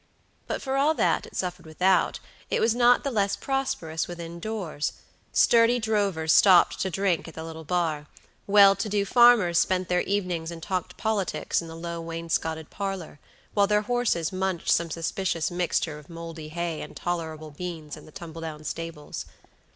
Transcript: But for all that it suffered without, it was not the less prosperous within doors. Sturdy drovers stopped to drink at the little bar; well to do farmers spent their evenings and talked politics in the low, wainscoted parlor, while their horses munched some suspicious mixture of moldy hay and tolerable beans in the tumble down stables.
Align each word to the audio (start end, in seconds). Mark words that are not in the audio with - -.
But 0.47 0.63
for 0.63 0.77
all 0.77 0.95
that 0.95 1.27
it 1.27 1.35
suffered 1.35 1.67
without, 1.67 2.19
it 2.49 2.59
was 2.59 2.73
not 2.73 3.03
the 3.03 3.11
less 3.11 3.35
prosperous 3.35 4.07
within 4.07 4.39
doors. 4.39 4.93
Sturdy 5.31 5.77
drovers 5.77 6.33
stopped 6.33 6.79
to 6.81 6.89
drink 6.89 7.27
at 7.27 7.35
the 7.35 7.43
little 7.43 7.63
bar; 7.63 8.07
well 8.47 8.75
to 8.75 8.89
do 8.89 9.05
farmers 9.05 9.59
spent 9.59 9.89
their 9.89 10.01
evenings 10.01 10.49
and 10.49 10.63
talked 10.63 10.97
politics 10.97 11.61
in 11.61 11.67
the 11.67 11.75
low, 11.75 12.01
wainscoted 12.01 12.71
parlor, 12.71 13.19
while 13.53 13.67
their 13.67 13.83
horses 13.83 14.33
munched 14.33 14.69
some 14.69 14.89
suspicious 14.89 15.51
mixture 15.51 15.99
of 15.99 16.09
moldy 16.09 16.49
hay 16.49 16.81
and 16.81 16.95
tolerable 16.97 17.51
beans 17.51 17.95
in 17.95 18.07
the 18.07 18.11
tumble 18.11 18.41
down 18.41 18.63
stables. 18.63 19.27